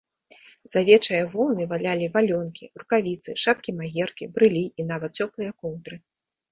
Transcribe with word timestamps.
З 0.71 0.81
авечае 0.85 1.19
воўны 1.33 1.67
валялі 1.75 2.09
валёнкі, 2.17 2.71
рукавіцы, 2.81 3.29
шапкі-магеркі, 3.45 4.33
брылі 4.37 4.65
і 4.79 4.93
нават 4.95 5.11
цёплыя 5.25 5.51
коўдры. 5.63 5.95